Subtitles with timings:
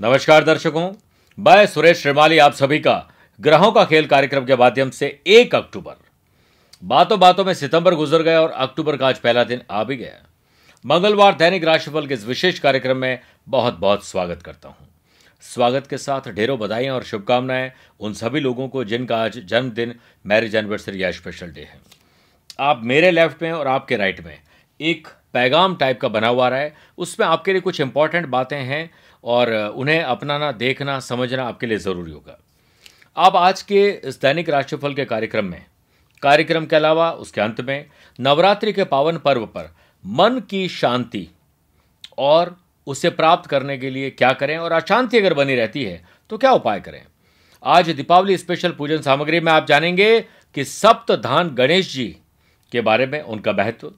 [0.00, 0.92] नमस्कार दर्शकों,
[1.38, 2.94] मैं सुरेश श्रीमाली आप सभी का
[3.40, 5.94] ग्रहों का खेल कार्यक्रम के माध्यम से एक अक्टूबर।
[6.82, 10.26] बातों बातों में सितंबर गुजर गया और अक्टूबर का आज पहला दिन आ भी गया।
[10.84, 13.18] मंगलवार दैनिक राशिफल के इस विशेष कार्यक्रम में
[13.48, 14.88] बहुत बहुत स्वागत करता हूँ।
[15.44, 17.70] स्वागत के साथ ढेरों बधाइयाँ और शुभकामनाएँ
[18.00, 19.94] उन सभी लोगों को जिनका आज जन्मदिन,
[20.26, 21.80] मैरिज एनिवर्सरी या स्पेशल डे है।
[22.60, 24.38] आप मेरे लेफ़्ट में और आपके राइट में
[24.80, 28.90] एक पैगाम टाइप का बना हुआ रहा है। उसमें आपके लिए कुछ इंपॉर्टेंट बातें हैं
[29.24, 32.38] और उन्हें अपनाना, देखना, समझना आपके लिए ज़रूरी होगा।
[33.16, 35.64] आप आज के इस दैनिक राशिफल के कार्यक्रम में,
[36.22, 37.86] कार्यक्रम के अलावा उसके अंत में,
[38.18, 41.28] नवरात्रि के पावन पर्व पर मन की शांति
[42.18, 44.56] और उसे प्राप्त करने के लिए क्या करें?
[44.58, 47.02] और अशांति अगर बनी रहती है तो क्या उपाय करें?
[47.62, 50.20] आज दीपावली स्पेशल पूजन सामग्री में आप जानेंगे
[50.54, 52.06] कि सप्तधान गणेश जी
[52.72, 53.92] के बारे में उनका महत्व।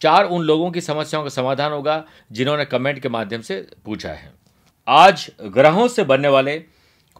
[0.00, 4.32] चार उन लोगों की समस्याओं का समाधान होगा जिन्होंने कमेंट के माध्यम से पूछा है।
[4.88, 6.52] आज ग्रहों से बनने वाले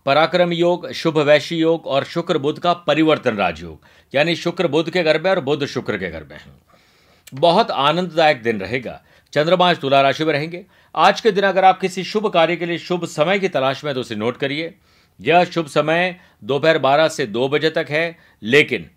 [0.07, 3.79] पराक्रम योग, शुभ वैशी योग और शुक्र बुद्ध का परिवर्तन राजयोग
[4.13, 6.39] यानी शुक्र बुद्ध के घर में और बुद्ध शुक्र के घर में।
[7.35, 9.01] बहुत आनंददायक दिन रहेगा।
[9.33, 12.79] चंद्रमा तुला राशि में रहेंगे। आज के दिन अगर आप किसी शुभ कार्य के लिए
[12.79, 14.75] शुभ समय की तलाश में तो उसे नोट करिए।
[15.21, 18.89] यह शुभ समय दोपहर बारह से दो बजे तक है, लेकिन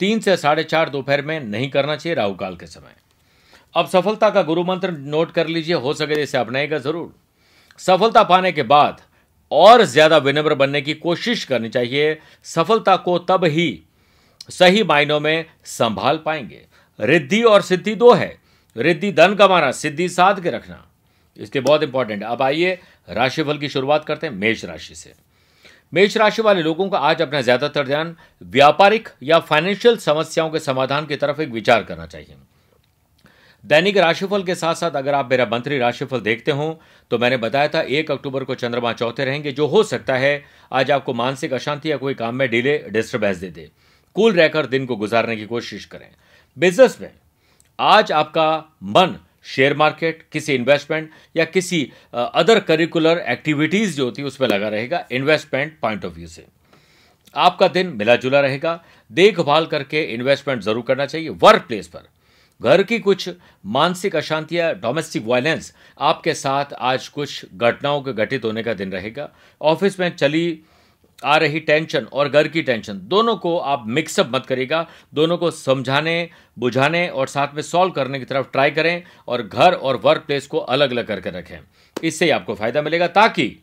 [0.00, 2.94] तीन से साढ़े चार दोपहर में नहीं करना चाहिए राहु काल के समय।
[3.74, 7.12] अब सफलता का गुरु मंत्र नोट कर लीजिए, हो सके तो इसे अपनाएगा ज़रूर।
[7.80, 9.00] सफलता पाने के बाद
[9.52, 13.82] और ज़्यादा विनम्र बनने की कोशिश करनी चाहिए। सफलता को तब ही
[14.50, 16.66] सही मायनों में संभाल पाएँगे।
[16.98, 18.36] रिद्धि और सिद्धि दो है।
[18.76, 20.86] रिद्धि धन कमाना, सिद्धि साध के रखना
[21.36, 25.12] इसके बहुत इंपॉर्टेंट अब आइए राशिफल की शुरुआत करते हैं मेष राशि से।
[25.92, 31.06] मेष राशि वाले लोगों का आज अपना ज़्यादातर ध्यान व्यापारिक या फाइनेंशियल समस्याओं के समाधान
[31.06, 32.36] की तरफ़ एक विचार करना चाहिए।
[33.64, 36.80] दैनिक राशिफल के साथ साथ अगर आप मेरा मंत्री राशिफल देखते हो
[37.10, 40.90] तो मैंने बताया था एक अक्टूबर को चंद्रमा चौथे रहेंगे, जो हो सकता है आज
[40.90, 43.70] आपको मानसिक अशांति या कोई काम में डिले डिस्टर्बेंस दे दे।
[44.16, 46.08] कूल रहकर दिन को गुजारने की कोशिश करें।
[46.56, 47.10] बिज़नेस में
[47.78, 51.82] आज आपका मन शेयर मार्केट किसी इन्वेस्टमेंट या किसी
[52.14, 56.44] अदर करिकुलर एक्टिविटीज़ जो होती है, उसमें लगा रहेगा इन्वेस्टमेंट पॉइंट ऑफ़ व्यू से।
[57.34, 62.08] आपका दिन मिला जुला रहेगा। देखभाल करके इन्वेस्टमेंट ज़रूर करना चाहिए वर्क प्लेस पर।
[62.60, 63.28] घर की कुछ
[63.66, 69.28] मानसिक अशांतियाँ डोमेस्टिक वायलेंस आपके साथ आज कुछ घटनाओं के घटित होने का दिन रहेगा।
[69.60, 70.60] ऑफ़िस में चली
[71.22, 75.50] आ रही टेंशन और घर की टेंशन दोनों को आप मिक्सअप मत करिएगा। दोनों को
[75.50, 80.24] समझाने, बुझाने और साथ में सॉल्व करने की तरफ़ ट्राई करें और घर और वर्क
[80.26, 81.58] प्लेस को अलग अलग करके रखें।
[81.96, 83.56] इससे ही आपको फ़ायदा मिलेगा ताकि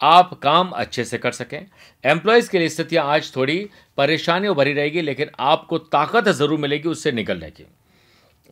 [0.00, 1.60] आप काम अच्छे से कर सकें।
[2.04, 3.58] एम्प्लॉयज़ के लिए स्थितियाँ आज थोड़ी
[3.98, 7.66] परेशानियों भरी रहेगी, लेकिन आपको ताकत ज़रूर मिलेगी उससे निकलने की।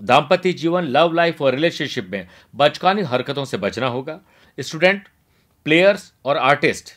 [0.00, 4.18] दाम्पत्य जीवन लव लाइफ और रिलेशनशिप में बचकानी हरकतों से बचना होगा।
[4.58, 5.08] स्टूडेंट
[5.66, 6.92] प्लेयर्स और आर्टिस्ट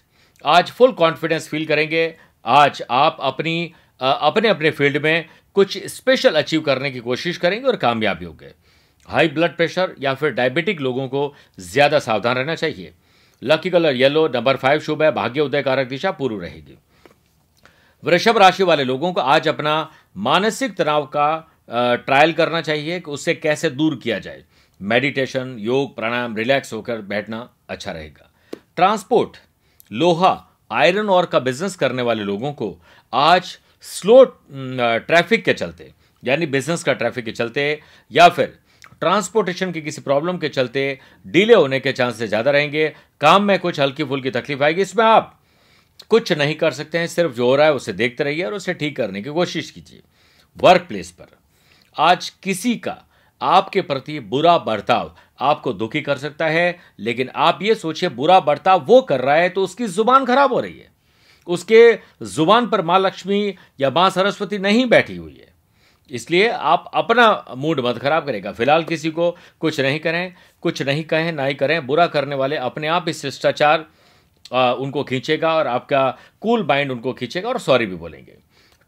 [0.45, 2.13] आज फुल कॉन्फिडेंस फील करेंगे।
[2.45, 3.71] आज आप अपनी
[4.01, 8.53] अपने अपने फ़ील्ड में कुछ स्पेशल अचीव करने की कोशिश करेंगे और कामयाबी होंगे।
[9.07, 12.93] हाई ब्लड प्रेशर या फिर डायबिटिक लोगों को ज़्यादा सावधान रहना चाहिए।
[13.41, 16.77] Lucky colour yellow number five शुभ है, भाग्य उदय कारक दिशा पूर्व रहेगी।
[18.03, 23.33] वृषभ राशि वाले लोगों को आज अपना मानसिक तनाव का ट्रायल करना चाहिए कि उससे
[23.35, 24.43] कैसे दूर किया जाए।
[24.79, 28.29] मेडिटेशन योग, प्राणायाम रिलैक्स होकर बैठना अच्छा रहेगा।
[28.75, 29.37] ट्रांसपोर्ट
[29.91, 30.33] लोहा
[30.71, 32.75] आयरन और का बिज़नेस करने वाले लोगों को
[33.13, 35.91] आज स्लो ट्रैफ़िक के चलते,
[36.23, 37.79] यानी बिज़नेस का ट्रैफ़िक के चलते
[38.11, 38.57] या फिर
[38.99, 42.87] ट्रांसपोर्टेशन की किसी प्रॉब्लम के चलते डिले होने के चांसेस ज़्यादा रहेंगे।
[43.21, 45.35] काम में कुछ हल्की फुल्की तकलीफ़ आएगी। इसमें आप
[46.09, 48.73] कुछ नहीं कर सकते हैं, सिर्फ़ जो हो रहा है उसे देखते रहिए और उसे
[48.73, 50.01] ठीक करने की कोशिश कीजिए।
[50.57, 51.37] वर्क प्लेस पर।
[51.99, 52.95] आज किसी का
[53.41, 55.11] आपके प्रति बुरा बर्ताव
[55.41, 59.49] आपको दुखी कर सकता है, लेकिन आप ये सोचिए, बुरा बर्ताव वो कर रहा है
[59.49, 60.87] तो उसकी ज़ुबान खराब हो रही है।
[61.47, 65.47] उसके ज़ुबान पर माँ लक्ष्मी या माँ सरस्वती नहीं बैठी हुई है।
[66.11, 70.33] इसलिए आप अपना मूड मत खराब करेगा। फ़िलहाल किसी को कुछ नहीं करें,
[70.63, 73.85] कुछ नहीं कहें, ना ही करें। बुरा करने वाले अपने आप इस शिष्टाचार
[74.51, 76.09] उनको खींचेगा और आपका
[76.41, 78.37] कूल माइंड उनको खींचेगा और सॉरी भी बोलेंगे।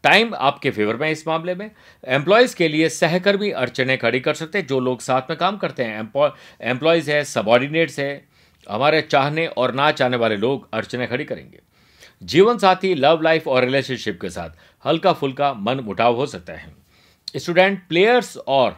[0.03, 1.69] टाइम आपके फेवर में इस मामले में।
[2.07, 5.83] एम्प्लॉयज़ के लिए सहकर्मी अड़चने खड़ी कर सकते हैं, जो लोग साथ में काम करते
[5.83, 5.99] हैं।
[6.61, 8.23] एम्प्लॉयज़ है सबॉर्डिनेट्स है।
[8.67, 11.59] हमारे चाहने और ना चाहने वाले लोग अड़चने खड़ी करेंगे।
[12.23, 14.49] जीवन साथी लव लाइफ और रिलेशनशिप के साथ
[14.85, 16.73] हल्का फुल्का मन मुटाव हो सकता है।
[17.35, 18.77] स्टूडेंट प्लेयर्स और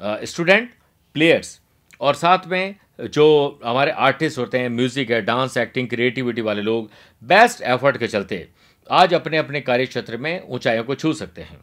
[0.00, 0.70] स्टूडेंट
[1.14, 1.60] प्लेयर्स
[2.00, 3.26] और साथ में जो
[3.64, 6.90] हमारे आर्टिस्ट होते हैं म्यूज़िक है डांस एक्टिंग क्रिएटिविटी वाले लोग
[7.22, 8.36] बेस्ट एफर्ट के चलते
[8.90, 11.58] आज अपने अपने कार्य क्षेत्र में ऊंचाइयों को छू सकते हैं।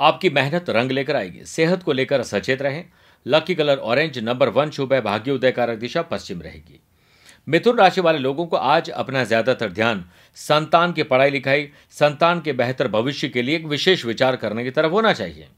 [0.00, 2.84] आपकी मेहनत रंग लेकर आएगी, सेहत को लेकर सचेत रहें।
[3.26, 6.80] Lucky colour orange number one शुभ है, भाग्य उदय कारक दिशा पश्चिम रहेगी।
[7.48, 10.04] मिथुन राशि वाले लोगों को आज अपना ज़्यादातर ध्यान
[10.36, 14.70] संतान की पढ़ाई लिखाई, संतान के बेहतर भविष्य के लिए एक विशेष विचार करने की
[14.70, 15.48] तरफ़ होना चाहिए।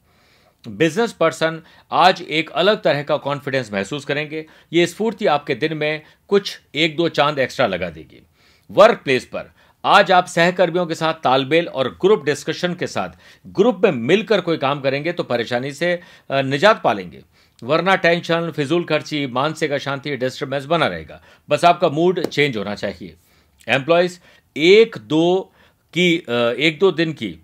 [0.65, 1.61] बिज़नेस पर्सन
[1.91, 6.97] आज एक अलग तरह का कॉन्फिडेंस महसूस करेंगे। ये स्फूर्ति आपके दिन में कुछ एक
[6.97, 8.23] दो चाँद एक्स्ट्रा लगा देगी।
[8.71, 9.51] वर्क प्लेस पर
[9.85, 13.11] आज आप सहकर्मियों के साथ तालमेल और ग्रुप डिस्कशन के साथ
[13.47, 17.23] ग्रुप में मिलकर कोई काम करेंगे तो परेशानी से निजात पालेंगे।
[17.63, 23.15] वरना टेंशन, फिजूल खर्ची, मानसिक अशांति, डिस्टर्बेंस बना रहेगा। बस आपका मूड चेंज होना चाहिए।
[23.69, 24.19] एम्प्लॉयज़,
[24.57, 25.53] एक दो
[25.95, 26.13] की
[26.59, 27.35] एक दो दिन की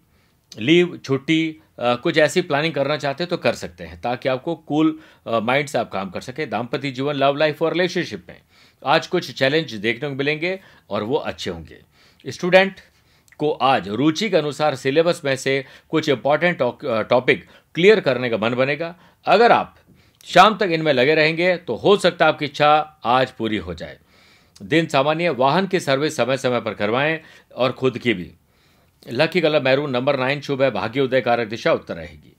[0.52, 4.98] लीव, छुट्टी कुछ ऐसी प्लानिंग करना चाहते हैं तो कर सकते हैं, ताकि आपको कूल
[5.28, 8.40] माइंड से आप काम कर सके। दाम्पत्य जीवन, लव लाइफ और रिलेशनशिप में।
[8.82, 10.58] आज कुछ चैलेंज देखने को मिलेंगे
[10.90, 11.81] और वो अच्छे होंगे।
[12.25, 12.81] स्टूडेंट
[13.41, 16.59] को आज रुचि के अनुसार सिलेबस में से कुछ इंपॉर्टेंट
[17.09, 17.44] टॉपिक
[17.75, 18.94] क्लियर करने का मन बनेगा।
[19.26, 19.75] अगर आप
[20.26, 22.71] शाम तक इनमें लगे रहेंगे तो हो सकता है आपकी इच्छा
[23.05, 23.99] आज पूरी हो जाए।
[24.61, 27.21] दिन सामान्य वाहन की सर्विस समय समय पर करवाएँ
[27.55, 28.31] और खुद की भी।
[29.06, 32.37] Lucky colour maroon number nine शुभ है, भाग्य उदय कारक दिशा उत्तर रहेगी।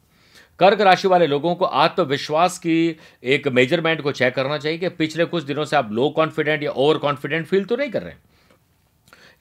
[0.59, 5.25] कर्क राशि वाले लोगों को आत्मविश्वास की एक मेज़रमेंट को चेक करना चाहिए कि पिछले
[5.25, 8.13] कुछ दिनों से आप लो कॉन्फिडेंट या ओवर कॉन्फिडेंट फील तो नहीं कर रहे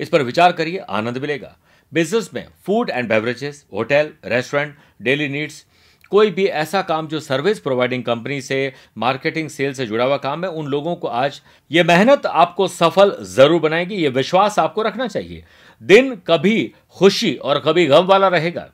[0.00, 1.56] इस पर विचार करिए, आनंद मिलेगा।
[1.92, 5.64] बिज़नेस में food and beverages hotel restaurant daily needs
[6.12, 10.44] कोई भी ऐसा काम जो सर्विस प्रोवाइडिंग कंपनी से मार्केटिंग सेल से जुड़ा हुआ काम
[10.44, 15.06] है, उन लोगों को आज ये मेहनत आपको सफल ज़रूर बनाएगी, ये विश्वास आपको रखना
[15.08, 15.44] चाहिए।
[15.80, 18.68] दिन कभी खुशी और कभी गम वाला रहेगा,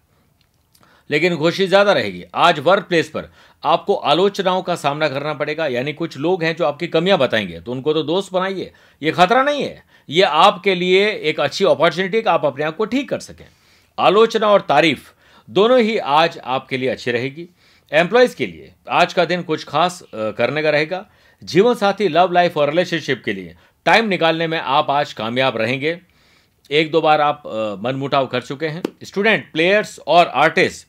[1.10, 3.30] लेकिन खुशी ज़्यादा रहेगी। आज वर्क प्लेस पर
[3.62, 7.72] आपको आलोचनाओं का सामना करना पड़ेगा, यानी कुछ लोग हैं जो आपकी कमियाँ बताएँगे तो
[7.72, 12.44] उनको तो दोस्त बनाइए, ये खतरा नहीं है। ये आपके लिए एक अच्छी अपॉर्चुनिटी आप
[12.44, 13.44] अपने आप को ठीक कर सकें।
[13.98, 15.10] आलोचना और तारीफ़
[15.48, 17.48] दोनों ही आज आपके लिए अच्छी रहेगी।
[17.92, 21.04] एम्प्लॉयज़ के लिए आज का दिन कुछ खास करने का रहेगा।
[21.42, 23.54] जीवन साथी लव लाइफ और रिलेशनशिप के लिए
[23.86, 25.98] टाइम निकालने में आप आज कामयाब रहेंगे।
[26.70, 27.42] एक दो बार आप
[27.82, 30.86] मनमुटाव कर चुके हैं। स्टूडेंट प्लेयर्स और आर्टिस्ट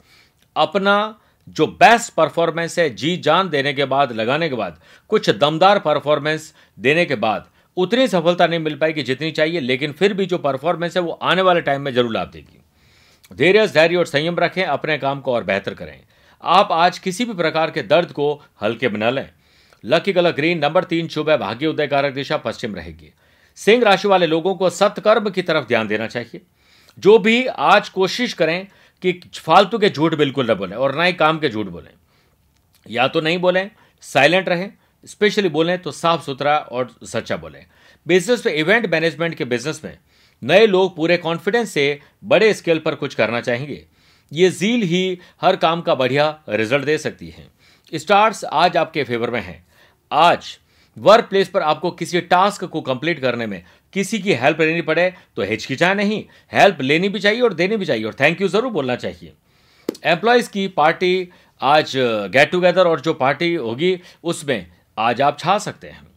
[0.56, 1.16] अपना
[1.48, 4.80] जो बेस्ट परफॉर्मेंस है, जी जान देने के बाद, लगाने के बाद,
[5.10, 7.48] कुछ दमदार परफॉर्मेंस देने के बाद
[7.78, 11.42] उतनी सफलता नहीं मिल पाएगी जितनी चाहिए, लेकिन फिर भी जो परफॉर्मेंस है, वो आने
[11.42, 12.60] वाले टाइम में ज़रूर लाभ देगी।
[13.36, 16.00] धैर्य धैर्य और संयम रखें, अपने काम को और बेहतर करें।
[16.44, 19.30] आप आज किसी भी प्रकार के दर्द को हल्के बना लें।
[19.84, 23.14] लकी कलर ग्रीन नंबर तीन शुभ है, भाग्य उदय कारक दिशा पश्चिम रहेगी।
[23.58, 26.42] सिंह राशि वाले लोगों को सत्कर्म की तरफ़ ध्यान देना चाहिए।
[26.98, 28.68] जो भी आज कोशिश करें
[29.04, 31.92] कि फालतू के झूठ बिल्कुल न बोलें और ना ही काम के झूठ बोलें।
[32.86, 33.70] या तो नहीं बोलें
[34.04, 34.72] साइलेंट रहें
[35.04, 37.66] स्पेशली बोलें तो साफ़ सुथरा और सच्चा बोलें।
[38.06, 39.98] बिज़नेस में इवेंट मैनेजमेंट के बिज़नेस में,
[40.42, 43.84] नए लोग पूरे कॉन्फिडेंस से बड़े स्केल पर कुछ करना चाहेंगे।
[44.32, 47.48] ये जील ही हर काम का बढ़िया रिज़ल्ट दे सकती है।
[47.94, 49.64] स्टार्स आज आपके फेवर में हैं।
[50.12, 50.58] आज
[50.98, 53.64] वर्क प्लेस पर आपको किसी टास्क को कंप्लीट करने में
[53.94, 57.86] किसी की हेल्प लेनी पड़े तो हिचकिचाए नहीं। हेल्प लेनी भी चाहिए और देनी भी
[57.86, 59.34] चाहिए और थैंक यू ज़रूर बोलना चाहिए।
[60.06, 61.30] एम्प्लॉयज़ की पार्टी
[61.62, 66.08] आज गेट टुगेदर और जो पार्टी होगी, उसमें आज आप छा सकते हैं।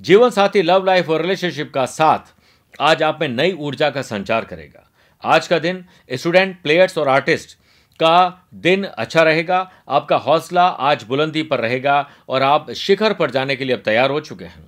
[0.00, 2.32] जीवन साथी लव लाइफ और रिलेशनशिप का साथ
[2.80, 4.82] आज आप में नई ऊर्जा का संचार करेगा।
[5.22, 7.56] आज का दिन स्टूडेंट प्लेयर्स और आर्टिस्ट
[8.00, 9.58] का दिन अच्छा रहेगा।
[9.88, 14.10] आपका हौसला आज बुलंदी पर रहेगा और आप शिखर पर जाने के लिए अब तैयार
[14.10, 14.64] हो चुके हैं।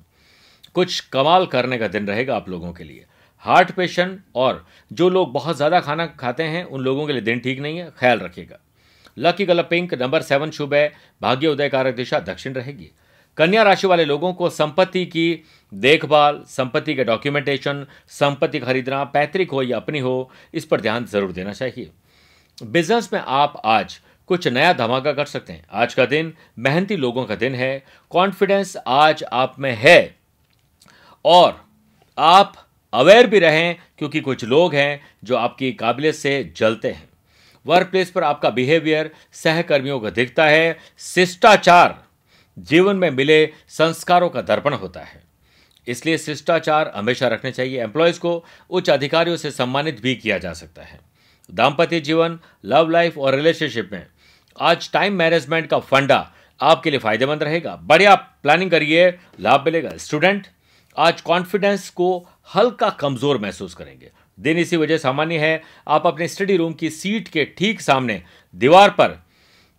[0.75, 3.05] कुछ कमाल करने का दिन रहेगा आप लोगों के लिए।
[3.45, 7.41] हार्ट पेशेंट और जो लोग बहुत ज़्यादा खाना खाते हैं, उन लोगों के लिए दिन
[7.41, 8.59] ठीक नहीं है, ख्याल रखिएगा।
[9.19, 12.91] Lucky colour pink number seven शुभ है। भाग्य उदय कारक दिशा दक्षिण रहेगी।
[13.39, 19.63] कन्या राशि वाले लोगों को संपत्ति की देखभाल, संपत्ति के डॉक्यूमेंटेशन संपत्ति खरीदना, पैतृक हो
[19.63, 21.91] या अपनी हो, इस पर ध्यान ज़रूर देना चाहिए।
[22.63, 27.25] बिज़नेस में आप आज कुछ नया धमाका कर सकते हैं। आज का दिन मेहनती लोगों
[27.25, 30.17] का दिन है। कॉन्फिडेंस आज आप में है।
[31.25, 31.65] और
[32.19, 32.55] आप
[32.93, 37.09] अवेयर भी रहें क्योंकि कुछ लोग हैं जो आपकी काबिलियत से जलते हैं।
[37.67, 42.08] वर्क प्लेस पर आपका बिहेवियर सहकर्मियों का दिखता है। शिष्टाचार
[42.59, 45.23] जीवन में मिले संस्कारों का दर्पण होता है।
[45.87, 50.83] इसलिए शिष्टाचार हमेशा रखने चाहिए। एम्प्लॉयज़ को उच्च अधिकारियों से सम्मानित भी किया जा सकता
[50.83, 51.01] है।
[51.49, 54.07] दाम्पत्य जीवन लव लाइफ और रिलेशनशिप में
[54.59, 56.19] आज टाइम मैनेजमेंट का फंडा
[56.61, 59.09] आपके लिए फ़ायदेमंद रहेगा। बढ़िया प्लानिंग करिए
[59.41, 60.47] लाभ मिलेगा। स्टूडेंट
[60.97, 66.57] आज कॉन्फिडेंस को हल्का कमज़ोर महसूस करेंगे। दिन इसी वजह सामान्य है आप अपने स्टडी
[66.57, 68.23] रूम की सीट के ठीक सामने
[68.55, 69.19] दीवार पर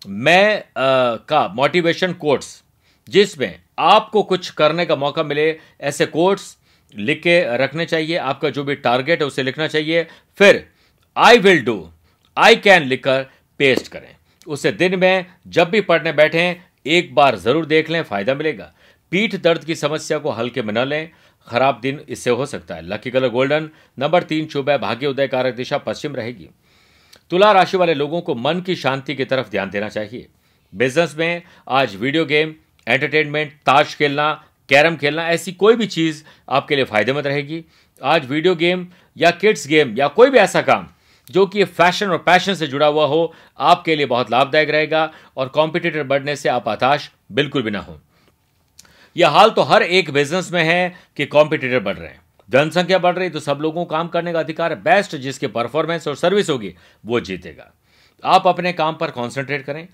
[0.02, 2.62] मैं आ, का मोटिवेशन कोट्स
[3.10, 6.58] जिसमें आपको कुछ करने का मौका मिले, ऐसे कोट्स
[6.94, 10.04] लिख के रखने चाहिए, आपका जो भी टारगेट है उसे लिखना चाहिए।
[10.40, 10.66] फिर
[11.18, 11.90] I will do
[12.38, 13.26] I can लिखकर
[13.60, 14.16] पेस्ट करें।
[14.48, 18.72] उसे दिन में जब भी पढ़ने बैठे, एक बार ज़रूर देख लें, फ़ायदा मिलेगा।
[19.12, 21.10] पीठ दर्द की समस्या को हल्के में न लें।
[21.48, 25.28] खराब दिन इससे हो सकता है। लकी कलर गोल्डन नंबर तीन शुभ है भाग्य उदय
[25.28, 26.50] कारक दिशा पश्चिम रहेगी।
[27.32, 30.28] तुला राशि वाले लोगों को मन की शांति की तरफ़ ध्यान देना चाहिए।
[30.74, 32.54] बिज़नेस में आज वीडियो गेम
[32.90, 34.32] एंटरटेनमेंट, ताश खेलना,
[34.70, 37.64] कैरम खेलना, ऐसी कोई भी चीज़ आपके लिए फ़ायदेमंद रहेगी।
[38.02, 40.88] आज वीडियो गेम या किड्स गेम या कोई भी ऐसा काम
[41.30, 45.48] जो कि फ़ैशन और पैशन से जुड़ा हुआ हो, आपके लिए बहुत लाभदायक रहेगा और
[45.48, 48.00] कॉम्पिटिटर बढ़ने से आप हताश बिल्कुल भी ना हो।
[49.16, 53.16] यह हाल तो हर एक बिज़नेस में है कि कॉम्पिटिटर बढ़ रहे हैं। जनसंख्या बढ़
[53.16, 56.50] रही तो सब लोगों को काम करने का अधिकार है। बेस्ट जिसके परफॉर्मेंस और सर्विस
[56.50, 56.74] होगी,
[57.06, 57.72] वो जीतेगा।
[58.24, 59.88] आप अपने काम पर कॉन्सेंट्रेट करें।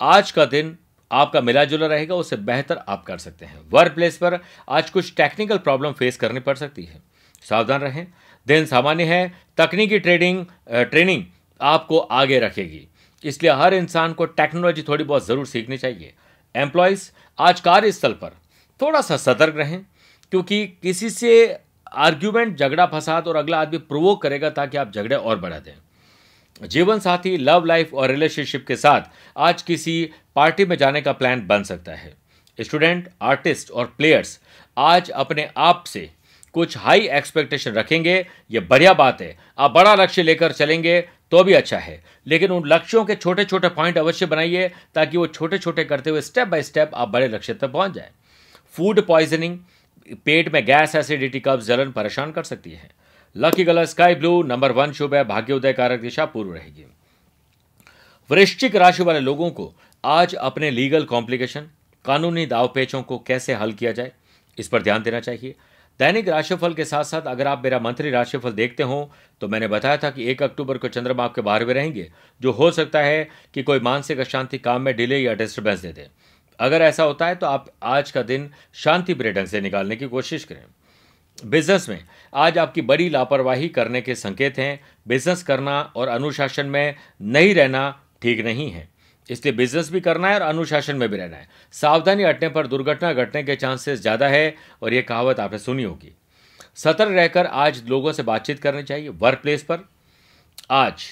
[0.00, 0.76] आज का दिन
[1.10, 4.38] आपका मिला जुला रहेगा, उससे बेहतर आप कर सकते हैं। वर्क प्लेस पर
[4.68, 7.02] आज कुछ टेक्निकल प्रॉब्लम फेस करनी पड़ सकती है।
[7.44, 8.06] सावधान रहें।
[8.46, 11.24] दिन सामान्य है, तकनीकी ट्रेडिंग ट्रेनिंग
[11.60, 12.86] आपको आगे रखेगी।
[13.24, 16.14] इसलिए हर इंसान को टेक्नोलॉजी थोड़ी बहुत ज़रूर सीखनी चाहिए।
[16.54, 18.36] एम्प्लॉयज़ आज कार्यस्थल पर
[18.80, 19.84] थोड़ा सा सतर्क रहें,
[20.32, 25.38] क्योंकि किसी से आर्ग्यूमेंट झगड़ा, फसाद और अगला आदमी प्रोवोक करेगा ताकि आप झगड़े और
[25.38, 25.72] बढ़ा दें।
[26.60, 29.02] जीवन साथी लव लाइफ और रिलेशनशिप के साथ
[29.36, 32.12] आज किसी पार्टी में जाने का प्लान बन सकता है।
[32.58, 34.38] स्टूडेंट आर्टिस्ट और प्लेयर्स
[34.76, 36.10] आज अपने आप से
[36.54, 41.00] कुछ हाई एक्सपेक्टेशन रखेंगे। ये बढ़िया बात है। आप बड़ा लक्ष्य लेकर चलेंगे
[41.30, 45.26] तो भी अच्छा है। लेकिन उन लक्ष्यों के छोटे छोटे पॉइंट अवश्य बनाइए ताकि वो
[45.26, 48.10] छोटे छोटे करते हुए स्टेप बाय स्टेप आप बड़े लक्ष्य तक पहुँच जाए।
[48.74, 49.58] फ़ूड पॉइजनिंग
[50.24, 52.90] पेट में गैस एसिडिटी कब्ज, जलन परेशान कर सकती है।
[53.36, 56.84] Lucky colour sky blue number one शुभ है भाग्योदय कारक दिशा पूर्व रहेगी।
[58.30, 59.72] वृश्चिक राशि वाले लोगों को
[60.04, 61.68] आज अपने लीगल कॉम्प्लिकेशन
[62.04, 64.12] कानूनी दावपेचों को कैसे हल किया जाए,
[64.58, 65.54] इस पर ध्यान देना चाहिए।
[66.00, 69.10] दैनिक राशिफल के साथ साथ अगर आप मेरा मंत्री राशिफल देखते हो
[69.40, 72.10] तो मैंने बताया था कि एक अक्टूबर को चंद्रमा आपके बारहवें रहेंगे,
[72.40, 76.08] जो हो सकता है कि कोई मानसिक अशांति काम में डिले या डिस्टर्बेंस दे दे।
[76.58, 80.08] अगर ऐसा होता है तो आप आज का दिन शांति प्रिय ढंग से निकालने की
[80.08, 80.64] कोशिश करें।
[81.44, 81.98] बिज़नेस में।
[82.32, 87.90] आज आपकी बड़ी लापरवाही करने के संकेत हैं। बिज़नेस करना और अनुशासन में नहीं रहना
[88.22, 88.88] ठीक नहीं है।
[89.28, 93.12] इसलिए बिज़नेस भी करना है और अनुशासन में भी रहना है। सावधानी हटने पर दुर्घटना
[93.14, 96.12] घटने के चांसेस ज़्यादा है और यह कहावत आपने सुनी होगी।
[96.76, 99.88] सतर्क रहकर आज लोगों से बातचीत करनी चाहिए वर्क प्लेस पर।
[100.70, 101.02] आज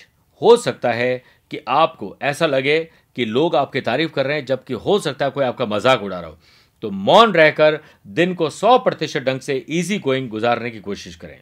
[0.42, 2.78] हो सकता है कि आपको ऐसा लगे
[3.16, 6.18] कि लोग आपकी तारीफ़ कर रहे हैं जबकि हो सकता है कोई आपका मज़ाक उड़ा
[6.20, 6.38] रहा हो।
[6.82, 11.40] तो मौन रहकर दिन को 100 प्रतिशत ढंग से इजी गोइंग गुजारने की कोशिश करें।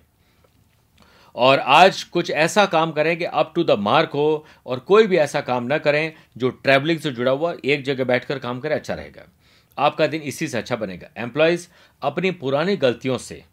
[1.35, 5.16] और आज कुछ ऐसा काम करें कि अप टू द मार्क हो और कोई भी
[5.16, 8.95] ऐसा काम ना करें जो ट्रैवलिंग से जुड़ा हुआ एक जगह बैठकर काम करें अच्छा
[8.95, 9.28] रहेगा।
[9.78, 11.69] आपका दिन इसी से अच्छा बनेगा। एम्प्लॉयज़
[12.02, 13.45] अपनी पुरानी गलतियों से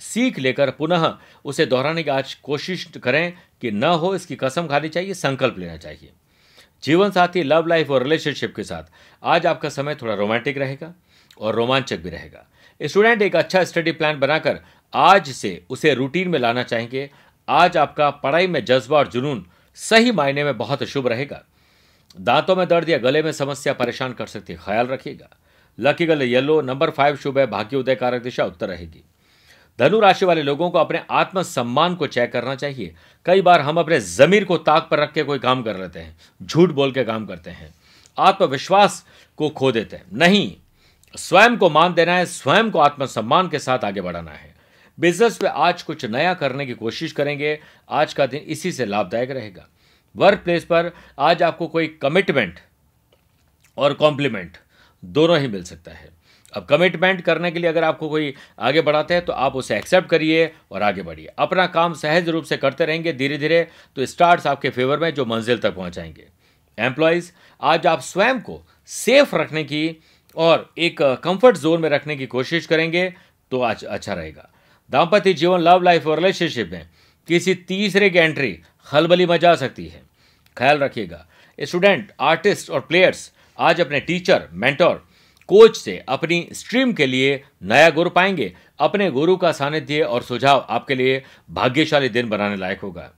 [0.00, 1.14] सीख लेकर पुनः
[1.44, 5.76] उसे दोहराने की आज कोशिश करें कि न हो, इसकी कसम खानी चाहिए, संकल्प लेना
[5.76, 6.12] चाहिए।
[6.82, 8.82] जीवन साथी लव लाइफ और रिलेशनशिप के साथ
[9.22, 10.94] आज आपका समय थोड़ा रोमांटिक रहेगा।
[11.40, 12.46] और रोमांचक भी रहेगा।
[12.82, 14.60] स्टूडेंट, एक अच्छा स्टडी प्लान बनाकर
[14.94, 17.10] आज से उसे रूटीन में लाना चाहेंगे।
[17.48, 21.44] आज आपका पढ़ाई में जज्बा और जुनून सही मायने में बहुत शुभ रहेगा।
[22.20, 25.36] दांतों में दर्द या गले में समस्या परेशान कर सकती है। ख्याल रखिएगा।
[25.80, 29.04] लकी गले येलो नंबर फाइव शुभ है। भाग्य उदय कारक दिशा उत्तर रहेगी।
[29.78, 33.76] धनु राशि वाले लोगों को अपने आत्म सम्मान को चेक करना चाहिए। कई बार हम
[33.76, 37.04] अपने जमीर को ताक पर रख के कोई काम कर लेते हैं। झूठ बोल के
[37.04, 37.74] काम करते हैं।
[38.18, 40.56] आत्मविश्वास को खो देते हैं। नहीं
[41.16, 44.54] स्वयं को मान देना है, स्वयं को आत्मसम्मान के साथ आगे बढ़ाना है।
[44.98, 47.58] बिज़नेस में आज कुछ नया करने की कोशिश करेंगे,
[47.90, 49.68] आज का दिन इसी से लाभदायक रहेगा।
[50.14, 52.58] वर्क प्लेस पर आज आपको कोई कमिटमेंट
[53.78, 54.56] और कॉम्प्लीमेंट
[55.02, 56.08] दोनों ही मिल सकता है।
[56.54, 60.08] अब कमिटमेंट करने के लिए अगर आपको कोई आगे बढ़ाते हैं तो आप उसे एक्सेप्ट
[60.08, 63.66] करिए और आगे बढ़िए। अपना काम सहज रूप से करते रहेंगे धीरे धीरे
[63.96, 66.28] तो स्टार्ट्स आपके फेवर में, जो मंजिल तक पहुंचाएँगे।
[66.78, 67.30] एम्प्लॉयज़
[67.60, 70.02] आज आप स्वयं को सेफ़ रखने की
[70.36, 73.08] और एक कंफर्ट जोन में रखने की कोशिश करेंगे
[73.50, 74.48] तो आज अच्छा रहेगा।
[74.90, 76.88] दाम्पत्य जीवन लव लाइफ और रिलेशनशिप में
[77.28, 80.02] किसी तीसरे की एंट्री खलबली मचा सकती है।
[80.56, 81.26] ख्याल रखिएगा।
[81.58, 85.04] स्टूडेंट आर्टिस्ट और प्लेयर्स आज अपने टीचर मेंटोर
[85.48, 90.66] कोच से अपनी स्ट्रीम के लिए नया गुरु पाएँगे। अपने गुरु का सानिध्य और सुझाव
[90.70, 93.10] आपके लिए भाग्यशाली दिन बनाने लायक होगा।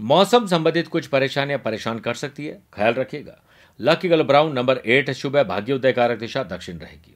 [0.00, 3.40] मौसम संबंधित कुछ परेशानियाँ परेशान कर सकती है। ख्याल रखिएगा।
[3.80, 7.14] Lucky colour brown number eight शुभ है भाग्योदय कारक दिशा दक्षिण रहेगी।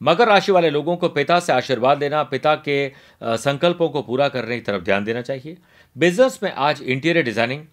[0.00, 2.76] मकर राशि वाले लोगों को पिता से आशीर्वाद देना पिता के
[3.22, 5.56] संकल्पों को पूरा करने की तरफ़ ध्यान देना चाहिए।
[5.96, 7.64] बिज़नेस में आज इंटीरियर डिज़ाइनिंग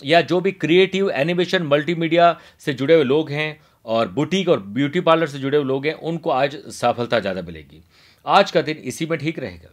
[0.00, 5.00] या जो भी क्रिएटिव एनिमेशन मल्टीमीडिया से जुड़े हुए लोग हैं और बुटीक और ब्यूटी
[5.00, 7.82] पार्लर से जुड़े हुए लोग हैं, उनको आज सफलता ज़्यादा मिलेगी।
[8.26, 9.70] आज का दिन इसी में ठीक रहेगा।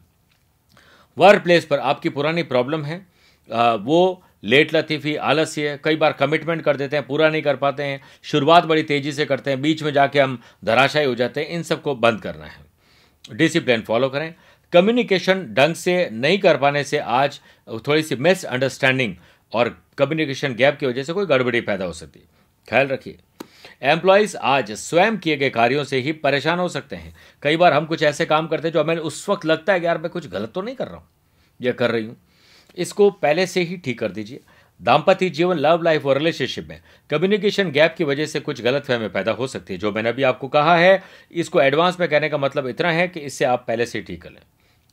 [1.18, 2.98] वर्क प्लेस पर आपकी पुरानी प्रॉब्लम है
[3.80, 8.02] वो लेट लतीफ़ी आलस्य कई बार कमिटमेंट कर देते हैं, पूरा नहीं कर पाते हैं,
[8.24, 11.64] शुरुआत बड़ी तेज़ी से करते हैं, बीच में जाके हम धराशायी हो जाते हैं, इन
[11.64, 12.66] सबको बंद करना है।
[13.34, 14.34] डिसिप्लिन फॉलो करें।
[14.74, 17.40] कम्युनिकेशन ढंग से नहीं कर पाने से आज
[17.88, 19.16] थोड़ी सी मिसअंडरस्टैंडिंग
[19.54, 22.26] और कम्युनिकेशन गैप की वजह से कोई गड़बड़ी पैदा हो सकती है।
[22.68, 23.18] ख्याल रखिए।
[23.82, 27.86] एम्प्लॉयज़ आज स्वयं किए गए कार्यों से ही परेशान हो सकते हैं। कई बार हम
[27.86, 30.28] कुछ ऐसे काम करते हैं जो हमें उस वक्त लगता है कि यार मैं कुछ
[30.28, 31.08] गलत तो नहीं कर रहा हूँ।
[31.62, 32.18] या कर रही हूँ।
[32.78, 34.40] इसको पहले से ही ठीक कर दीजिए।
[34.82, 39.08] दाम्पत्य जीवन लव लाइफ और रिलेशनशिप में कम्युनिकेशन गैप की वजह से कुछ गलत फहमी
[39.10, 41.02] पैदा हो सकती है, जो मैंने अभी आपको कहा है।
[41.34, 44.30] इसको एडवांस में कहने का मतलब इतना है कि इससे आप पहले से ठीक कर
[44.30, 44.42] लें।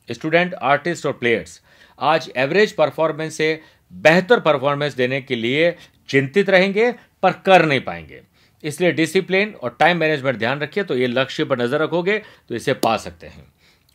[0.09, 1.59] स्टूडेंट आर्टिस्ट और प्लेयर्स
[1.99, 3.59] आज एवरेज परफॉर्मेंस से
[3.91, 5.75] बेहतर परफॉर्मेंस देने के लिए
[6.09, 6.91] चिंतित रहेंगे,
[7.23, 8.21] पर कर नहीं पाएँगे।
[8.63, 12.17] इसलिए डिसिप्लिन और टाइम मैनेजमेंट ध्यान रखिए तो ये लक्ष्य पर नज़र रखोगे
[12.49, 13.45] तो इसे पा सकते हैं।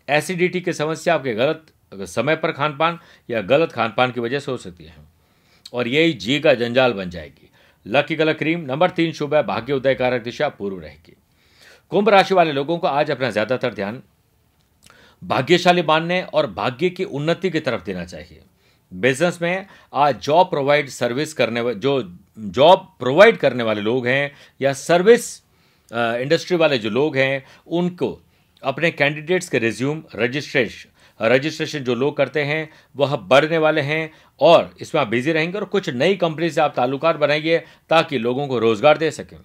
[0.08, 4.38] एसिडिटी की समस्या, आपके गलत समय पर खान पान या गलत खान पान की वजह
[4.38, 4.96] से हो सकती है।
[5.72, 7.50] और यही जी का जंजाल बन जाएगी।
[7.86, 11.16] लकी कलर क्रीम नंबर तीन शुभ है, भाग्य उदय कारक दिशा पूर्व रहेगी।
[11.92, 14.02] कुंभ राशि वाले लोगों को आज अपना ज़्यादातर ध्यान
[15.22, 18.40] भाग्यशाली मानने और भाग्य की उन्नति की तरफ़ देना चाहिए।
[18.92, 22.00] बिज़नेस में आज जॉब प्रोवाइड सर्विस करने जो
[22.38, 24.30] जॉब प्रोवाइड करने वाले लोग हैं
[24.60, 25.36] या सर्विस
[25.90, 28.20] इंडस्ट्री वाले जो लोग हैं, उनको
[28.62, 30.88] अपने कैंडिडेट्स के रिज्यूम रजिस्ट्रेशन
[31.22, 34.10] रजिस्ट्रेशन जो लोग करते हैं, वह बढ़ने वाले हैं
[34.40, 37.58] और इसमें आप बिज़ी रहेंगे और कुछ नई कंपनी से आप ताल्लुकात बनाइए
[37.90, 39.36] ताकि लोगों को रोज़गार दे सकें।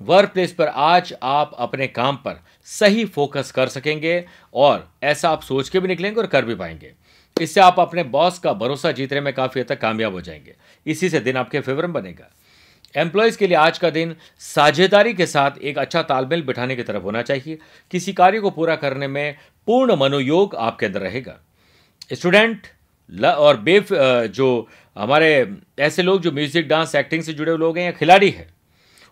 [0.00, 5.42] वर्क प्लेस पर आज आप अपने काम पर सही फोकस कर सकेंगे और ऐसा आप
[5.42, 6.92] सोच के भी निकलेंगे और कर भी पाएँगे।
[7.40, 10.54] इससे आप अपने बॉस का भरोसा जीतने में काफ़ी हद तक कामयाब हो जाएँगे।
[10.86, 12.30] इसी से दिन आपके फेवर में बनेगा।
[12.94, 17.02] एम्प्लॉयज़ के लिए आज का दिन साझेदारी के साथ एक अच्छा तालमेल बिठाने की तरफ़
[17.02, 17.58] होना चाहिए।
[17.90, 19.36] किसी कार्य को पूरा करने में
[19.68, 21.38] पूर्ण मनोयोग आपके अंदर रहेगा।
[22.10, 22.66] स्टूडेंट
[23.26, 27.92] और बेफ जो हमारे, ऐसे लोग जो म्यूज़िक डांस एक्टिंग से जुड़े लोग हैं या
[27.92, 28.48] खिलाड़ी हैं,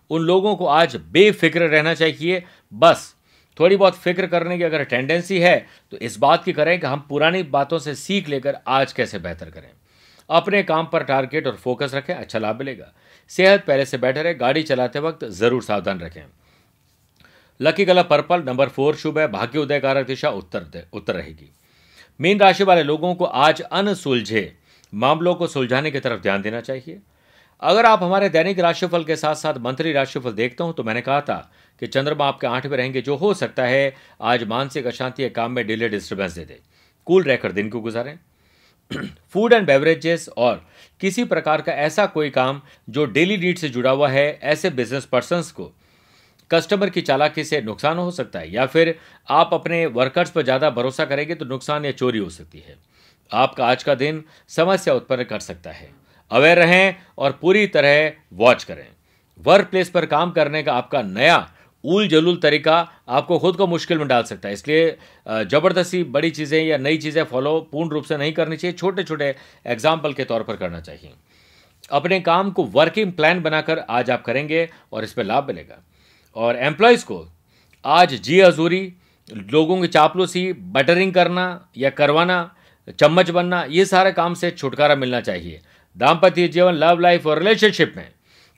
[0.09, 3.13] उन लोगों को आज बेफिक्र रहना चाहिए। बस,
[3.57, 5.57] थोड़ी बहुत फ़िक्र करने की अगर टेंडेंसी है
[5.91, 9.49] तो इस बात की करें कि हम पुरानी बातों से सीख लेकर आज कैसे बेहतर
[9.49, 9.69] करें।
[10.29, 12.93] अपने काम पर टारगेट और फोकस रखें अच्छा लाभ मिलेगा।
[13.31, 16.23] सेहत पहले से बेटर है, गाड़ी चलाते वक्त ज़रूर सावधान रखें।
[17.59, 21.49] Lucky colour purple, number four, शुभ है, भाग्य उदय कारक दिशा, उत्तर उत्तर रहेगी।
[22.19, 24.51] मीन राशि वाले लोगों को आज अनसुलझे
[24.93, 26.99] मामलों को सुलझाने की तरफ़ ध्यान देना चाहिए।
[27.61, 31.21] अगर आप हमारे दैनिक राशिफल के साथ साथ मंत्री राशिफल देखते हो तो मैंने कहा
[31.21, 35.51] था कि चंद्रमा आपके आठ में रहेंगे, जो हो सकता है आज मानसिक अशांति काम
[35.51, 36.59] में डिले, डिस्टर्बेंस दे दे।
[37.07, 38.17] कूल रहकर दिन को गुजारें।
[38.93, 40.65] फ़ूड एंड बेवरेजेस और
[41.01, 45.05] किसी प्रकार का ऐसा कोई काम जो डेली नीड से जुड़ा हुआ है ऐसे बिज़नेस
[45.05, 45.71] पर्सन को।
[46.51, 48.95] कस्टमर की चालाकी से नुकसान हो सकता है या फिर
[49.29, 52.77] आप अपने वर्कर्स पर ज़्यादा भरोसा करेंगे तो नुकसान या चोरी हो सकती है।
[53.31, 55.89] आपका आज का दिन समस्या उत्पन्न कर सकता है।
[56.31, 58.87] अवेयर रहें और पूरी तरह वॉच करें।
[59.39, 61.37] वर्क प्लेस पर काम करने का आपका नया
[61.83, 62.77] उल जलूल तरीका
[63.09, 67.23] आपको खुद को मुश्किल में डाल सकता है। इसलिए ज़बरदस्ती बड़ी चीज़ें या नई चीज़ें
[67.23, 71.13] फॉलो पूर्ण रूप से नहीं करनी चाहिए। छोटे छोटे एग्ज़ाम्पल के तौर पर करना चाहिए।
[71.91, 75.81] अपने काम को वर्किंग प्लान बनाकर आज आप करेंगे और इस पर लाभ मिलेगा।
[76.35, 77.25] और एम्प्लॉयज़ को
[77.85, 78.93] आज जी हजूरी,
[79.29, 81.45] लोगों की चापलूसी, बटरिंग करना
[81.77, 82.55] या करवाना,
[82.99, 85.61] चम्मच बनना, ये सारे काम से छुटकारा मिलना चाहिए।
[85.95, 88.07] दाम्पत्य जीवन, लव लाइफ और रिलेशनशिप में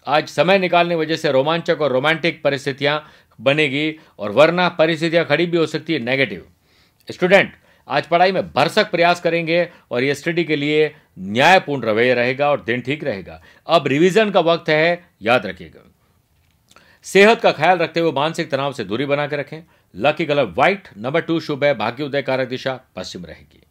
[0.07, 3.03] आज समय निकालने वजह से रोमांचक और रोमांटिक परिस्थितियाँ
[3.39, 6.45] बनेगी और वरना परिस्थितियाँ खड़ी भी हो सकती है नेगेटिव
[7.09, 7.53] स्टूडेंट
[7.87, 12.61] आज पढ़ाई में भरसक प्रयास करेंगे और ये स्टडी के लिए न्यायपूर्ण रवैया रहेगा और
[12.61, 15.89] दिन ठीक रहेगा। अब रिवीजन का वक्त है, याद रखिएगा।
[17.05, 19.63] सेहत का ख्याल रखते हुए मानसिक तनाव से दूरी बना के रखें।
[19.95, 23.61] Lucky colour white number two शुभ है भाग्य उदय कारक दिशा पश्चिम रहेगी।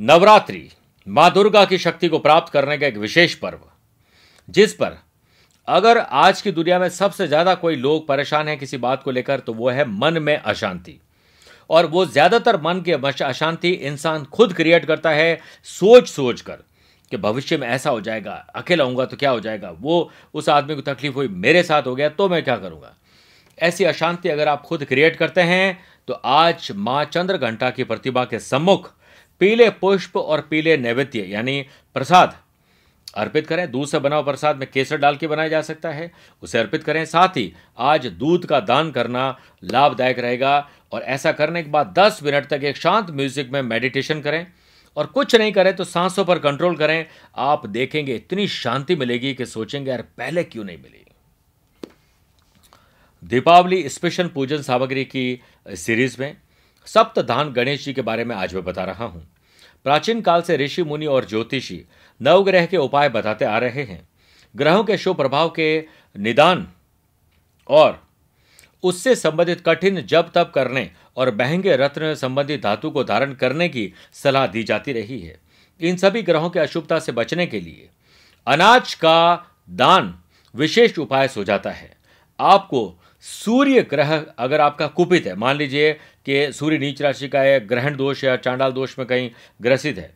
[0.00, 0.68] नवरात्रि,
[1.06, 3.58] माँ दुर्गा की शक्ति को प्राप्त करने का एक विशेष पर्व।
[4.48, 4.96] जिस पर
[5.68, 9.40] अगर आज की दुनिया में सबसे ज़्यादा कोई लोग परेशान है किसी बात को लेकर
[9.40, 10.98] तो वो है मन में अशांति।
[11.70, 16.62] और वो ज़्यादातर मन की अशांति इंसान खुद क्रिएट करता है सोच सोच कर
[17.12, 19.70] कि भविष्य में ऐसा हो जाएगा, अकेला होऊँगा तो क्या हो जाएगा?
[19.72, 22.94] वो उस आदमी को तकलीफ़ हुई, मेरे साथ हो गया तो मैं क्या करूँगा?
[23.58, 28.24] ऐसी अशांति अगर आप खुद क्रिएट करते हैं तो आज माँ चंद्र घंटा की प्रतिभा
[28.24, 28.92] के सम्मुख
[29.40, 31.64] पीले पुष्प और पीले नैवेद्य, यानी
[31.96, 32.34] प्रसाद
[33.14, 36.58] अर्पित करें, दूध से बना प्रसाद में केसर डाल के बनाया जा सकता है। उसे
[36.58, 41.70] अर्पित करें, साथ ही आज दूध का दान करना लाभदायक रहेगा। और ऐसा करने के
[41.70, 44.46] बाद 10 मिनट तक एक शांत म्यूज़िक में मेडिटेशन करें।
[44.96, 49.46] और कुछ नहीं करें तो सांसों पर कंट्रोल करें। आप देखेंगे, इतनी शांति मिलेगी कि
[49.46, 51.04] सोचेंगे, यार, पहले क्यों नहीं मिली?
[53.24, 56.36] दीपावली स्पेशल पूजन सामग्री की सीरीज़ में
[56.86, 59.37] सप्तधान गणेश जी के बारे में आज मैं बता रहा हूँ।
[59.84, 61.84] प्राचीन काल से ऋषि, मुनि और ज्योतिषी
[62.22, 64.08] नवग्रह के उपाय बताते आ रहे हैं।
[64.56, 65.84] ग्रहों के शुभ प्रभाव के
[66.18, 66.68] निदान
[67.68, 68.06] और
[68.82, 73.92] उससे संबंधित कठिन जब तब करने और महँगे रत्न संबंधित धातु को धारण करने की
[74.12, 75.38] सलाह दी जाती रही है।
[75.80, 77.88] इन सभी ग्रहों के अशुभता से बचने के लिए
[78.46, 80.18] अनाज का दान
[80.54, 81.96] विशेष उपाय हो जाता है।
[82.40, 85.92] आपको सूर्य ग्रह अगर आपका कुपित है, मान लीजिए
[86.26, 90.14] कि सूर्य नीच राशि का है, ग्रहण दोष या चांडाल दोष में कहीं ग्रसित है,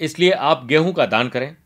[0.00, 1.56] इसलिए आप गेहूँ का दान करें।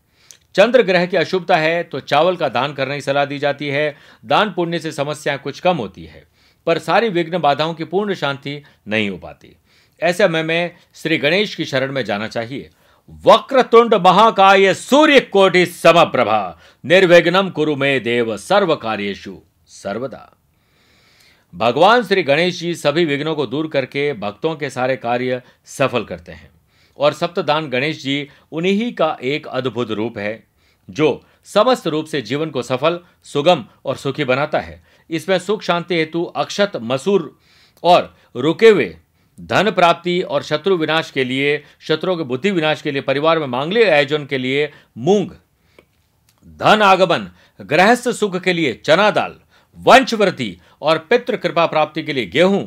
[0.54, 3.96] चंद्र ग्रह की अशुभता है तो चावल का दान करने की सलाह दी जाती है,
[4.24, 6.24] दान पुण्य से समस्याएँ कुछ कम होती है,
[6.66, 9.56] पर सारी विघ्न बाधाओं की पूर्ण शांति नहीं हो पाती।
[10.00, 12.70] ऐसे में मैं श्री गणेश की शरण में जाना चाहिए।
[13.24, 20.28] वक्रतुंड महाकाय सूर्य कोटि समप्रभा निर्विघ्नम कुरु में देव सर्व कार्येशु सर्वदा।
[21.54, 26.32] भगवान श्री गणेश जी सभी विघ्नों को दूर करके भक्तों के सारे कार्य सफल करते
[26.32, 26.50] हैं।
[26.98, 30.44] और सप्तदान गणेश जी उन्हीं का एक अद्भुत रूप है,
[30.90, 35.94] जो समस्त रूप से जीवन को सफल, सुगम और सुखी बनाता है। इसमें सुख शांति
[35.94, 37.38] हेतु अक्षत, मसूर
[37.82, 38.96] और रुके हुए
[39.40, 43.46] धन प्राप्ति और शत्रु विनाश के लिए, शत्रुओं के बुद्धि विनाश के लिए, परिवार में
[43.46, 45.30] मांगलिक आयोजन के लिए मूंग,
[46.46, 47.30] धन आगमन,
[47.60, 49.36] गृहस्थ सुख के लिए चना दाल
[49.78, 52.62] वंशवृद्धि और पितृ कृपा प्राप्ति के लिए गेहूँ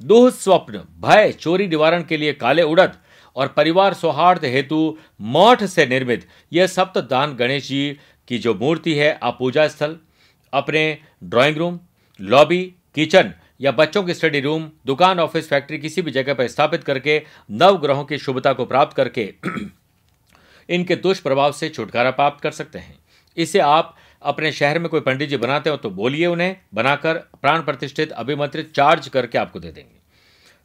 [0.00, 2.96] दुह स्वप्न, भय, चोरी निवारण के लिए काले उड़द
[3.36, 7.96] और परिवार सौहार्द हेतु मठ से निर्मित यह सप्त दान गणेश जी
[8.28, 9.96] की जो मूर्ति है, आप पूजा स्थल,
[10.52, 11.78] अपने ड्राइंग रूम
[12.20, 12.62] लॉबी
[12.94, 17.22] किचन या बच्चों की स्टडी रूम दुकान ऑफ़िस फैक्ट्री किसी भी जगह पर स्थापित करके
[17.50, 19.32] नव ग्रहों की शुभता को प्राप्त करके
[20.70, 22.98] इनके दुष्प्रभाव से छुटकारा प्राप्त कर सकते हैं।
[23.36, 27.62] इसे आप अपने शहर में कोई पंडित जी बनाते हो तो बोलिए उन्हें, बनाकर प्राण
[27.62, 29.94] प्रतिष्ठित अभिमंत्रित चार्ज करके आपको दे देंगे।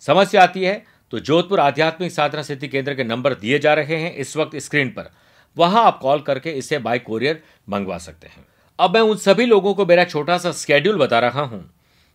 [0.03, 0.83] समस्या आती है
[1.13, 4.89] तो जोधपुर आध्यात्मिक साधना सिद्धि केंद्र के नंबर दिए जा रहे हैं इस वक्त स्क्रीन
[4.89, 5.09] पर।
[5.57, 8.45] वहाँ आप कॉल करके इसे बाय कोरियर मंगवा सकते हैं।
[8.79, 11.63] अब मैं उन सभी लोगों को मेरा छोटा सा स्केड्यूल बता रहा हूँ।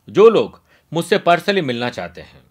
[0.08, 0.60] जो लोग
[0.92, 2.42] मुझसे पर्सनली मिलना चाहते हैं।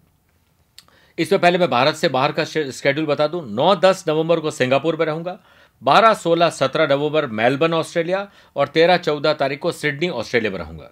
[1.18, 4.96] इससे पहले मैं भारत से बाहर का स्केड्यूल बता दूँ। नौ दस नवंबर को सिंगापुर
[4.96, 5.38] में रहूँगा।
[5.82, 10.90] बारह, सोलह, सत्रह नवंबर मेलबर्न, ऑस्ट्रेलिया और तेरह, चौदह तारीख को सिडनी, ऑस्ट्रेलिया में रहूँगा।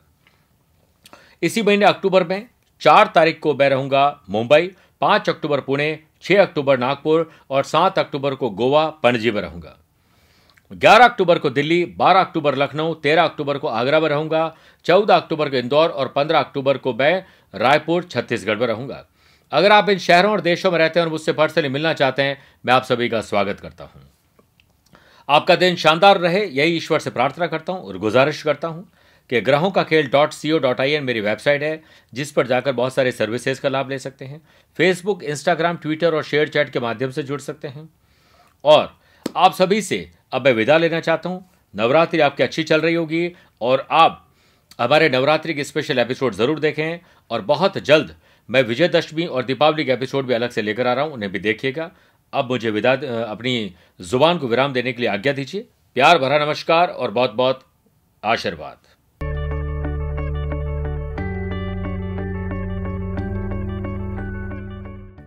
[1.42, 2.48] इसी महीने अक्टूबर में
[2.80, 4.70] चार तारीख को मैं रहूँगा मुंबई,
[5.00, 9.76] पाँच अक्टूबर पुणे, छह अक्टूबर नागपुर और सात अक्टूबर को गोवा, पणजी में रहूँगा।
[10.72, 15.48] ग्यारह अक्टूबर को दिल्ली, बारह अक्टूबर लखनऊ, तेरह अक्टूबर को आगरा में रहूँगा, चौदह अक्टूबर
[15.48, 19.04] को इंदौर और पंद्रह अक्टूबर को मैं रायपुर, छत्तीसगढ़ में रहूँगा।
[19.52, 22.38] अगर आप इन शहरों और देशों में रहते हैं और मुझसे पर्सनली मिलना चाहते हैं,
[22.66, 24.02] मैं आप सभी का स्वागत करता हूँ।
[25.28, 28.88] आपका दिन शानदार रहे। यही ईश्वर से प्रार्थना करता हूँ और गुजारिश करता हूँ
[29.30, 30.08] कि ग्रहों का खेल.
[30.08, 31.80] Dot C O dot I N मेरी वेबसाइट है,
[32.12, 34.40] जिस पर जाकर बहुत सारे सर्विसेज़ का लाभ ले सकते हैं।
[34.78, 37.88] फेसबुक इंस्टाग्राम ट्विटर और शेयर चैट के माध्यम से जुड़ सकते हैं।
[38.64, 38.92] और
[39.36, 43.30] आप सभी से अब मैं विदा लेना चाहता हूँ। नवरात्रि आपकी अच्छी चल रही होगी
[43.60, 44.20] और आप
[44.80, 46.98] हमारे नवरात्रि के स्पेशल एपिसोड ज़रूर देखें
[47.30, 48.14] और बहुत जल्द
[48.48, 51.38] मैं विजयदशमी और दीपावली के एपिसोड भी अलग से लेकर आ रहा हूँ, उन्हें भी
[51.38, 51.90] देखिएगा।
[52.34, 52.92] अब मुझे विदा
[53.24, 55.66] अपनी ज़ुबान को विराम देने के लिए आज्ञा दीजिए।
[55.96, 57.60] प्यार भरा नमस्कार और बहुत बहुत
[58.22, 58.76] आशीर्वाद।